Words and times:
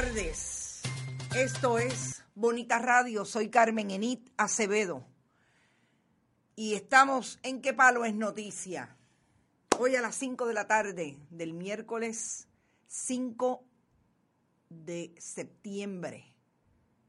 tardes. 0.00 0.80
Esto 1.36 1.78
es 1.78 2.22
Bonita 2.34 2.78
Radio. 2.78 3.26
Soy 3.26 3.50
Carmen 3.50 3.90
Enit 3.90 4.30
Acevedo. 4.38 5.04
Y 6.56 6.72
estamos 6.74 7.38
en 7.42 7.60
¿Qué 7.60 7.74
palo 7.74 8.06
es 8.06 8.14
noticia? 8.14 8.96
Hoy 9.78 9.96
a 9.96 10.00
las 10.00 10.14
5 10.14 10.46
de 10.46 10.54
la 10.54 10.66
tarde 10.66 11.18
del 11.28 11.52
miércoles 11.52 12.48
5 12.86 13.62
de 14.70 15.14
septiembre. 15.18 16.34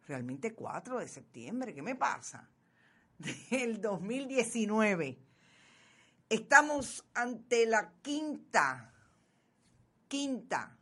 Realmente 0.05 0.53
4 0.53 0.99
de 0.99 1.07
septiembre. 1.07 1.73
¿Qué 1.73 1.81
me 1.81 1.95
pasa? 1.95 2.49
Del 3.17 3.79
2019. 3.79 5.17
Estamos 6.27 7.05
ante 7.13 7.65
la 7.67 7.93
quinta, 8.01 8.93
quinta 10.09 10.77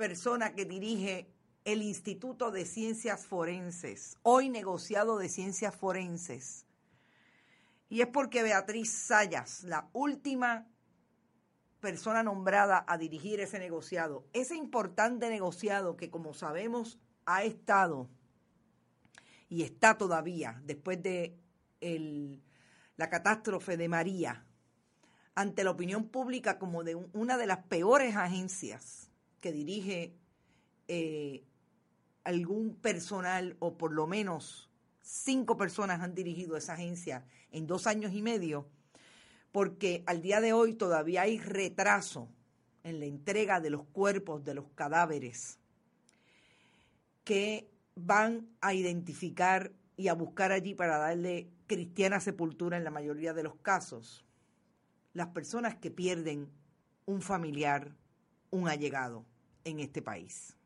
persona 0.00 0.54
que 0.54 0.64
dirige 0.64 1.28
el 1.66 1.82
Instituto 1.82 2.50
de 2.50 2.64
Ciencias 2.64 3.26
Forenses, 3.26 4.16
hoy 4.22 4.48
negociado 4.48 5.18
de 5.18 5.28
Ciencias 5.28 5.76
Forenses. 5.76 6.64
Y 7.90 8.00
es 8.00 8.06
porque 8.06 8.42
Beatriz 8.42 8.90
Sayas, 8.90 9.62
la 9.62 9.90
última 9.92 10.66
persona 11.80 12.22
nombrada 12.22 12.82
a 12.88 12.96
dirigir 12.96 13.40
ese 13.40 13.58
negociado, 13.58 14.24
ese 14.32 14.56
importante 14.56 15.28
negociado 15.28 15.98
que 15.98 16.08
como 16.08 16.32
sabemos 16.32 16.98
ha 17.26 17.44
estado 17.44 18.08
y 19.50 19.64
está 19.64 19.98
todavía 19.98 20.62
después 20.64 21.02
de 21.02 21.38
el 21.82 22.42
la 22.96 23.10
catástrofe 23.10 23.76
de 23.76 23.88
María 23.90 24.46
ante 25.34 25.62
la 25.62 25.72
opinión 25.72 26.08
pública 26.08 26.58
como 26.58 26.84
de 26.84 26.94
una 26.94 27.36
de 27.36 27.46
las 27.46 27.64
peores 27.64 28.16
agencias 28.16 29.09
que 29.40 29.52
dirige 29.52 30.14
eh, 30.88 31.44
algún 32.24 32.76
personal 32.76 33.56
o 33.58 33.76
por 33.76 33.92
lo 33.92 34.06
menos 34.06 34.70
cinco 35.02 35.56
personas 35.56 36.00
han 36.00 36.14
dirigido 36.14 36.56
esa 36.56 36.74
agencia 36.74 37.24
en 37.50 37.66
dos 37.66 37.86
años 37.86 38.12
y 38.12 38.22
medio, 38.22 38.68
porque 39.52 40.04
al 40.06 40.22
día 40.22 40.40
de 40.40 40.52
hoy 40.52 40.74
todavía 40.74 41.22
hay 41.22 41.38
retraso 41.38 42.28
en 42.84 43.00
la 43.00 43.06
entrega 43.06 43.60
de 43.60 43.70
los 43.70 43.84
cuerpos 43.84 44.44
de 44.44 44.54
los 44.54 44.68
cadáveres 44.74 45.58
que 47.24 47.70
van 47.94 48.48
a 48.60 48.74
identificar 48.74 49.72
y 49.96 50.08
a 50.08 50.14
buscar 50.14 50.52
allí 50.52 50.74
para 50.74 50.98
darle 50.98 51.50
cristiana 51.66 52.20
sepultura 52.20 52.76
en 52.76 52.84
la 52.84 52.90
mayoría 52.90 53.34
de 53.34 53.42
los 53.42 53.56
casos, 53.56 54.24
las 55.12 55.28
personas 55.28 55.76
que 55.76 55.90
pierden 55.90 56.48
un 57.04 57.20
familiar, 57.20 57.94
un 58.50 58.68
allegado 58.68 59.26
en 59.64 59.80
este 59.80 60.02
país. 60.02 60.56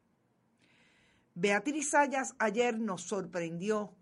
Beatriz 1.35 1.91
Sayas 1.91 2.35
ayer 2.39 2.79
nos 2.79 3.03
sorprendió 3.03 3.93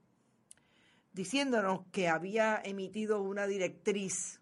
diciéndonos 1.12 1.86
que 1.92 2.08
había 2.08 2.60
emitido 2.64 3.22
una 3.22 3.46
directriz 3.46 4.40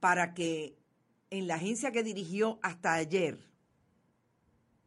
para 0.00 0.34
que 0.34 0.76
en 1.30 1.46
la 1.46 1.56
agencia 1.56 1.92
que 1.92 2.02
dirigió 2.02 2.58
hasta 2.62 2.94
ayer, 2.94 3.38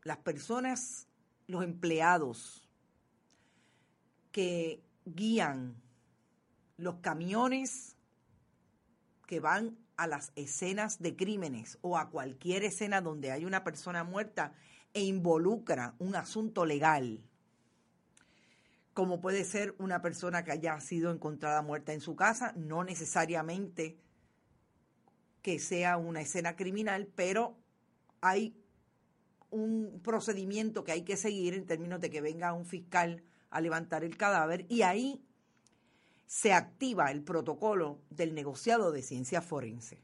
las 0.03 0.17
personas, 0.17 1.07
los 1.47 1.63
empleados, 1.63 2.69
que 4.31 4.83
guían 5.05 5.81
los 6.77 6.95
camiones 7.01 7.97
que 9.27 9.39
van 9.39 9.77
a 9.99 10.07
las 10.07 10.31
escenas 10.37 11.01
de 11.01 11.17
crímenes 11.17 11.77
o 11.81 11.97
a 11.97 12.09
cualquier 12.09 12.63
escena 12.63 13.01
donde 13.01 13.31
hay 13.31 13.43
una 13.43 13.65
persona 13.65 14.05
muerta 14.05 14.53
e 14.93 15.03
involucra 15.03 15.93
un 15.99 16.15
asunto 16.15 16.65
legal, 16.65 17.21
como 18.93 19.19
puede 19.19 19.43
ser 19.43 19.75
una 19.77 20.01
persona 20.01 20.45
que 20.45 20.53
haya 20.53 20.79
sido 20.79 21.11
encontrada 21.11 21.61
muerta 21.61 21.91
en 21.91 21.99
su 21.99 22.15
casa, 22.15 22.53
no 22.55 22.85
necesariamente 22.85 23.99
que 25.41 25.59
sea 25.59 25.97
una 25.97 26.21
escena 26.21 26.55
criminal, 26.55 27.09
pero 27.13 27.57
hay 28.21 28.55
un 29.49 29.99
procedimiento 30.01 30.85
que 30.85 30.93
hay 30.93 31.01
que 31.03 31.17
seguir 31.17 31.53
en 31.53 31.65
términos 31.65 31.99
de 31.99 32.09
que 32.09 32.21
venga 32.21 32.53
un 32.53 32.65
fiscal 32.65 33.21
a 33.49 33.59
levantar 33.59 34.05
el 34.05 34.15
cadáver 34.15 34.65
y 34.69 34.83
ahí 34.83 35.25
se 36.29 36.53
activa 36.53 37.09
el 37.09 37.23
protocolo 37.23 38.03
del 38.11 38.35
negociado 38.35 38.91
de 38.91 39.01
ciencia 39.01 39.41
forense. 39.41 40.03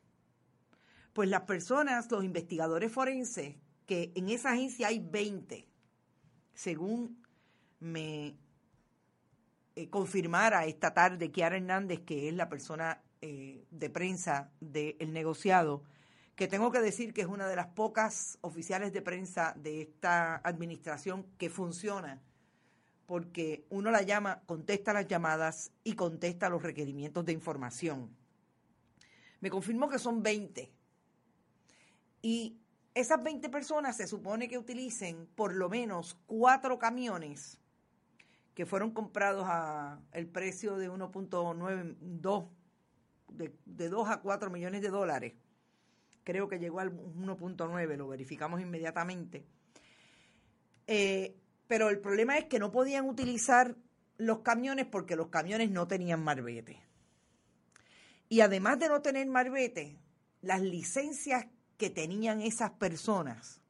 Pues 1.13 1.29
las 1.29 1.41
personas, 1.41 2.09
los 2.09 2.23
investigadores 2.23 2.91
forenses, 2.91 3.57
que 3.85 4.11
en 4.15 4.29
esa 4.29 4.53
agencia 4.53 4.87
hay 4.87 4.97
20, 4.97 5.67
según 6.55 7.23
me 7.79 8.35
eh, 9.75 9.89
confirmara 9.91 10.65
esta 10.65 10.95
tarde 10.95 11.29
Kiara 11.29 11.57
Hernández, 11.57 12.01
que 12.03 12.27
es 12.27 12.33
la 12.33 12.49
persona 12.49 13.03
eh, 13.21 13.67
de 13.69 13.89
prensa 13.91 14.51
del 14.59 15.13
negociado, 15.13 15.83
que 16.35 16.47
tengo 16.47 16.71
que 16.71 16.81
decir 16.81 17.13
que 17.13 17.21
es 17.21 17.27
una 17.27 17.47
de 17.47 17.55
las 17.55 17.67
pocas 17.67 18.39
oficiales 18.41 18.91
de 18.93 19.03
prensa 19.03 19.53
de 19.57 19.83
esta 19.83 20.37
administración 20.37 21.27
que 21.37 21.51
funciona 21.51 22.19
porque 23.05 23.65
uno 23.69 23.91
la 23.91 24.01
llama, 24.01 24.41
contesta 24.45 24.93
las 24.93 25.07
llamadas 25.07 25.71
y 25.83 25.93
contesta 25.93 26.49
los 26.49 26.63
requerimientos 26.63 27.25
de 27.25 27.33
información. 27.33 28.15
Me 29.41 29.49
confirmó 29.49 29.89
que 29.89 29.99
son 29.99 30.23
20. 30.23 30.71
Y 32.21 32.57
esas 32.93 33.23
20 33.23 33.49
personas 33.49 33.97
se 33.97 34.07
supone 34.07 34.47
que 34.47 34.57
utilicen 34.57 35.27
por 35.35 35.53
lo 35.53 35.69
menos 35.69 36.17
cuatro 36.25 36.79
camiones 36.79 37.59
que 38.55 38.65
fueron 38.65 38.91
comprados 38.91 39.45
a 39.47 39.99
el 40.13 40.27
precio 40.27 40.77
de 40.77 40.89
1.92, 40.89 42.47
de, 43.33 43.53
de 43.65 43.89
2 43.89 44.09
a 44.09 44.21
4 44.21 44.49
millones 44.49 44.81
de 44.81 44.89
dólares. 44.89 45.33
Creo 46.23 46.47
que 46.47 46.57
llegó 46.57 46.79
al 46.79 46.91
1.9, 46.91 47.97
lo 47.97 48.07
verificamos 48.07 48.61
inmediatamente. 48.61 49.45
Eh, 50.87 51.35
pero 51.67 51.89
el 51.89 51.99
problema 51.99 52.37
es 52.37 52.45
que 52.45 52.59
no 52.59 52.71
podían 52.71 53.07
utilizar 53.07 53.75
los 54.17 54.39
camiones 54.39 54.85
porque 54.85 55.15
los 55.15 55.27
camiones 55.27 55.71
no 55.71 55.87
tenían 55.87 56.23
marbete. 56.23 56.81
Y 58.29 58.41
además 58.41 58.79
de 58.79 58.89
no 58.89 59.01
tener 59.01 59.27
marbete, 59.27 59.99
las 60.41 60.61
licencias 60.61 61.47
que 61.77 61.89
tenían 61.89 62.41
esas 62.41 62.71
personas, 62.71 63.61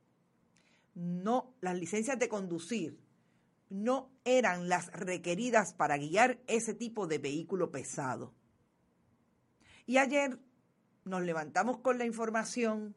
no, 0.93 1.53
las 1.61 1.77
licencias 1.77 2.19
de 2.19 2.29
conducir, 2.29 2.99
no 3.69 4.11
eran 4.23 4.69
las 4.69 4.91
requeridas 4.91 5.73
para 5.73 5.97
guiar 5.97 6.39
ese 6.47 6.73
tipo 6.73 7.07
de 7.07 7.17
vehículo 7.17 7.71
pesado. 7.71 8.33
Y 9.85 9.97
ayer 9.97 10.39
nos 11.03 11.21
levantamos 11.21 11.79
con 11.79 11.97
la 11.97 12.05
información 12.05 12.95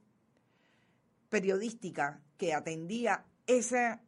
periodística 1.28 2.22
que 2.36 2.54
atendía 2.54 3.26
esa 3.46 4.02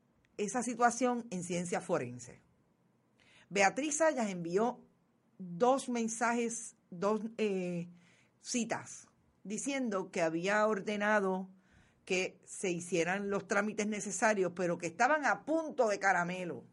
esa 0.44 0.62
situación 0.62 1.26
en 1.30 1.44
ciencia 1.44 1.82
forense. 1.82 2.40
Beatriz 3.50 3.98
Sayas 3.98 4.30
envió 4.30 4.80
dos 5.38 5.88
mensajes, 5.90 6.76
dos 6.90 7.20
eh, 7.36 7.88
citas, 8.40 9.06
diciendo 9.44 10.10
que 10.10 10.22
había 10.22 10.66
ordenado 10.66 11.48
que 12.06 12.40
se 12.44 12.70
hicieran 12.70 13.28
los 13.28 13.46
trámites 13.46 13.86
necesarios, 13.86 14.52
pero 14.56 14.78
que 14.78 14.86
estaban 14.86 15.26
a 15.26 15.44
punto 15.44 15.88
de 15.88 15.98
caramelo. 15.98 16.64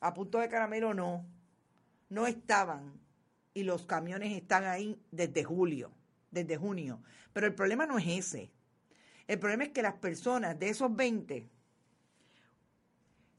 A 0.00 0.12
punto 0.12 0.38
de 0.38 0.48
caramelo 0.48 0.92
no, 0.92 1.24
no 2.08 2.26
estaban. 2.26 3.00
Y 3.54 3.62
los 3.62 3.86
camiones 3.86 4.32
están 4.32 4.64
ahí 4.64 5.00
desde 5.12 5.44
julio, 5.44 5.92
desde 6.30 6.56
junio. 6.56 7.00
Pero 7.32 7.46
el 7.46 7.54
problema 7.54 7.86
no 7.86 7.98
es 7.98 8.06
ese. 8.06 8.50
El 9.28 9.38
problema 9.38 9.64
es 9.64 9.70
que 9.70 9.82
las 9.82 9.94
personas 9.94 10.58
de 10.58 10.68
esos 10.70 10.94
20 10.94 11.48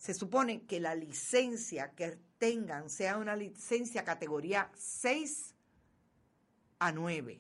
se 0.01 0.15
supone 0.15 0.63
que 0.63 0.79
la 0.79 0.95
licencia 0.95 1.91
que 1.91 2.17
tengan 2.39 2.89
sea 2.89 3.17
una 3.17 3.35
licencia 3.35 4.03
categoría 4.03 4.71
6 4.73 5.53
a 6.79 6.91
9. 6.91 7.39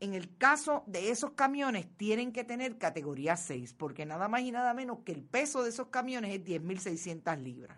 En 0.00 0.14
el 0.14 0.34
caso 0.38 0.82
de 0.86 1.10
esos 1.10 1.32
camiones 1.32 1.94
tienen 1.98 2.32
que 2.32 2.44
tener 2.44 2.78
categoría 2.78 3.36
6, 3.36 3.74
porque 3.74 4.06
nada 4.06 4.28
más 4.28 4.40
y 4.40 4.50
nada 4.50 4.72
menos 4.72 5.00
que 5.04 5.12
el 5.12 5.22
peso 5.22 5.62
de 5.62 5.68
esos 5.68 5.88
camiones 5.88 6.34
es 6.34 6.42
10.600 6.42 7.42
libras. 7.42 7.76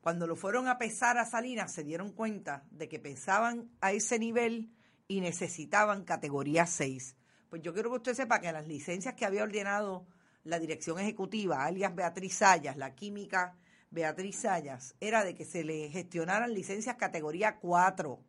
Cuando 0.00 0.26
lo 0.26 0.34
fueron 0.34 0.66
a 0.66 0.76
pesar 0.76 1.18
a 1.18 1.24
Salinas 1.24 1.72
se 1.72 1.84
dieron 1.84 2.10
cuenta 2.10 2.66
de 2.72 2.88
que 2.88 2.98
pesaban 2.98 3.70
a 3.80 3.92
ese 3.92 4.18
nivel 4.18 4.72
y 5.06 5.20
necesitaban 5.20 6.02
categoría 6.02 6.66
6. 6.66 7.14
Pues 7.50 7.62
yo 7.62 7.74
quiero 7.74 7.90
que 7.90 7.96
usted 7.96 8.14
sepa 8.14 8.40
que 8.40 8.52
las 8.52 8.68
licencias 8.68 9.14
que 9.14 9.26
había 9.26 9.42
ordenado 9.42 10.06
la 10.44 10.58
dirección 10.58 10.98
ejecutiva, 10.98 11.64
alias 11.64 11.94
Beatriz 11.94 12.36
Sayas, 12.36 12.76
la 12.76 12.94
química 12.94 13.56
Beatriz 13.90 14.36
Sayas, 14.36 14.94
era 15.00 15.24
de 15.24 15.34
que 15.34 15.44
se 15.44 15.64
le 15.64 15.90
gestionaran 15.90 16.54
licencias 16.54 16.96
categoría 16.96 17.56
4. 17.56 18.20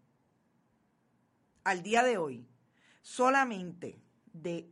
Al 1.63 1.83
día 1.83 2.03
de 2.03 2.17
hoy, 2.17 2.47
solamente 3.03 4.01
de 4.33 4.67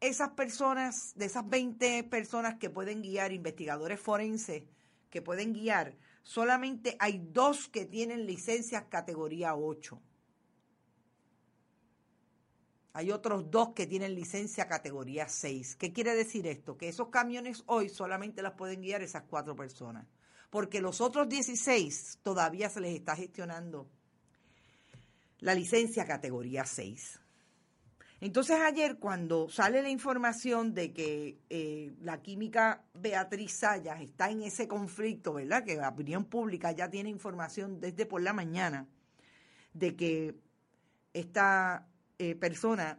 esas 0.00 0.30
personas, 0.30 1.14
de 1.16 1.24
esas 1.24 1.48
20 1.48 2.04
personas 2.04 2.56
que 2.56 2.68
pueden 2.68 3.00
guiar, 3.00 3.32
investigadores 3.32 3.98
forenses 3.98 4.64
que 5.08 5.22
pueden 5.22 5.54
guiar, 5.54 5.96
solamente 6.22 6.94
hay 7.00 7.18
dos 7.32 7.68
que 7.68 7.86
tienen 7.86 8.26
licencias 8.26 8.84
categoría 8.90 9.56
8. 9.56 9.98
Hay 12.98 13.12
otros 13.12 13.48
dos 13.48 13.74
que 13.74 13.86
tienen 13.86 14.16
licencia 14.16 14.66
categoría 14.66 15.28
6. 15.28 15.76
¿Qué 15.76 15.92
quiere 15.92 16.16
decir 16.16 16.48
esto? 16.48 16.76
Que 16.76 16.88
esos 16.88 17.10
camiones 17.10 17.62
hoy 17.66 17.88
solamente 17.90 18.42
las 18.42 18.54
pueden 18.54 18.80
guiar 18.80 19.02
esas 19.02 19.22
cuatro 19.22 19.54
personas. 19.54 20.04
Porque 20.50 20.80
los 20.80 21.00
otros 21.00 21.28
16 21.28 22.18
todavía 22.24 22.68
se 22.68 22.80
les 22.80 22.96
está 22.96 23.14
gestionando 23.14 23.88
la 25.38 25.54
licencia 25.54 26.06
categoría 26.06 26.64
6. 26.64 27.20
Entonces 28.20 28.58
ayer 28.58 28.98
cuando 28.98 29.48
sale 29.48 29.80
la 29.80 29.90
información 29.90 30.74
de 30.74 30.92
que 30.92 31.38
eh, 31.50 31.94
la 32.00 32.20
química 32.20 32.82
Beatriz 32.94 33.60
Sayas 33.60 34.00
está 34.00 34.28
en 34.28 34.42
ese 34.42 34.66
conflicto, 34.66 35.34
¿verdad? 35.34 35.62
Que 35.62 35.76
la 35.76 35.90
opinión 35.90 36.24
pública 36.24 36.72
ya 36.72 36.90
tiene 36.90 37.10
información 37.10 37.78
desde 37.78 38.06
por 38.06 38.22
la 38.22 38.32
mañana 38.32 38.88
de 39.72 39.94
que 39.94 40.34
esta 41.12 41.86
eh, 42.18 42.34
persona 42.34 42.98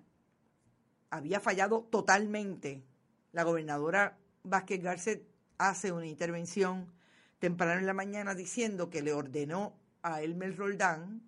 había 1.10 1.40
fallado 1.40 1.88
totalmente. 1.90 2.84
La 3.32 3.44
gobernadora 3.44 4.18
Vázquez 4.44 4.82
Garcet 4.82 5.28
hace 5.58 5.92
una 5.92 6.08
intervención 6.08 6.92
temprano 7.40 7.80
en 7.80 7.86
la 7.86 7.94
mañana 7.94 8.36
diciendo 8.36 8.90
que 8.90 9.02
le 9.02 9.14
ordenó 9.14 9.76
a 10.02 10.22
Elmer 10.22 10.56
Roldán, 10.56 11.22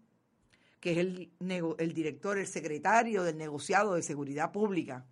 que 0.80 0.94
es 0.94 0.98
el, 0.98 1.32
el 1.78 1.94
director, 1.94 2.38
el 2.38 2.48
secretario 2.48 3.24
del 3.24 3.38
negociado 3.38 3.96
de 3.96 4.02
seguridad 4.02 4.52
pública. 4.52 5.06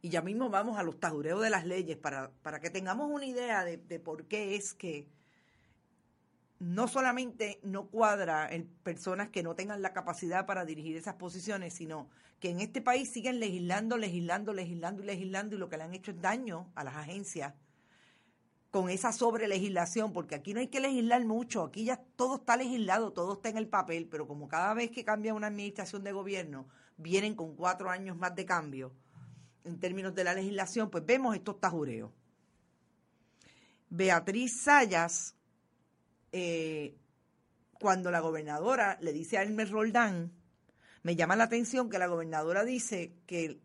Y 0.00 0.08
ya 0.10 0.20
mismo 0.20 0.50
vamos 0.50 0.78
a 0.78 0.82
los 0.82 0.98
tajureos 0.98 1.40
de 1.42 1.50
las 1.50 1.64
leyes 1.64 1.96
para, 1.96 2.30
para 2.42 2.60
que 2.60 2.70
tengamos 2.70 3.10
una 3.10 3.24
idea 3.24 3.64
de, 3.64 3.76
de 3.78 4.00
por 4.00 4.26
qué 4.26 4.56
es 4.56 4.74
que 4.74 5.08
no 6.62 6.86
solamente 6.86 7.58
no 7.64 7.88
cuadra 7.88 8.48
en 8.48 8.68
personas 8.84 9.30
que 9.30 9.42
no 9.42 9.56
tengan 9.56 9.82
la 9.82 9.92
capacidad 9.92 10.46
para 10.46 10.64
dirigir 10.64 10.96
esas 10.96 11.16
posiciones, 11.16 11.74
sino 11.74 12.08
que 12.38 12.50
en 12.50 12.60
este 12.60 12.80
país 12.80 13.10
siguen 13.10 13.40
legislando, 13.40 13.96
legislando, 13.96 14.52
legislando 14.52 15.02
y 15.02 15.06
legislando 15.06 15.56
y 15.56 15.58
lo 15.58 15.68
que 15.68 15.76
le 15.76 15.82
han 15.82 15.92
hecho 15.92 16.12
es 16.12 16.20
daño 16.20 16.70
a 16.76 16.84
las 16.84 16.94
agencias 16.94 17.54
con 18.70 18.90
esa 18.90 19.10
sobrelegislación, 19.10 20.12
porque 20.12 20.36
aquí 20.36 20.54
no 20.54 20.60
hay 20.60 20.68
que 20.68 20.78
legislar 20.78 21.24
mucho, 21.24 21.64
aquí 21.64 21.84
ya 21.84 21.96
todo 21.96 22.36
está 22.36 22.56
legislado, 22.56 23.12
todo 23.12 23.32
está 23.32 23.48
en 23.48 23.56
el 23.56 23.66
papel, 23.66 24.06
pero 24.08 24.28
como 24.28 24.46
cada 24.46 24.72
vez 24.72 24.92
que 24.92 25.04
cambia 25.04 25.34
una 25.34 25.48
administración 25.48 26.04
de 26.04 26.12
gobierno, 26.12 26.68
vienen 26.96 27.34
con 27.34 27.56
cuatro 27.56 27.90
años 27.90 28.16
más 28.16 28.36
de 28.36 28.46
cambio 28.46 28.92
en 29.64 29.80
términos 29.80 30.14
de 30.14 30.22
la 30.22 30.34
legislación, 30.34 30.90
pues 30.90 31.04
vemos 31.04 31.34
estos 31.34 31.58
tajureos. 31.58 32.12
Beatriz 33.90 34.62
Sayas, 34.62 35.34
eh, 36.32 36.96
cuando 37.78 38.10
la 38.10 38.20
gobernadora 38.20 38.98
le 39.00 39.12
dice 39.12 39.38
a 39.38 39.42
Elmer 39.42 39.70
Roldán, 39.70 40.32
me 41.02 41.16
llama 41.16 41.36
la 41.36 41.44
atención 41.44 41.90
que 41.90 41.98
la 41.98 42.06
gobernadora 42.06 42.64
dice 42.64 43.12
que 43.26 43.60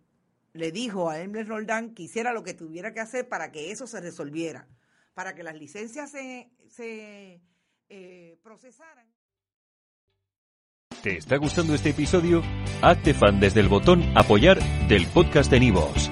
le 0.53 0.71
dijo 0.71 1.09
a 1.09 1.19
Elmer 1.19 1.47
Roldán 1.47 1.93
que 1.93 2.03
hiciera 2.03 2.33
lo 2.33 2.43
que 2.43 2.53
tuviera 2.53 2.93
que 2.93 2.99
hacer 2.99 3.27
para 3.27 3.51
que 3.51 3.71
eso 3.71 3.87
se 3.87 4.01
resolviera 4.01 4.67
para 5.17 5.33
que 5.33 5.41
las 5.41 5.55
licencias 5.55 6.11
se, 6.11 7.41
eh, 7.89 8.37
procesaran. 8.43 9.07
¿Te 11.01 11.17
está 11.17 11.37
gustando 11.37 11.73
este 11.73 11.89
episodio? 11.89 12.43
Hazte 12.83 13.15
fan 13.15 13.39
desde 13.39 13.61
el 13.61 13.67
botón 13.67 14.03
apoyar 14.15 14.59
del 14.87 15.07
podcast 15.07 15.49
de 15.49 15.59
Nivos. 15.59 16.11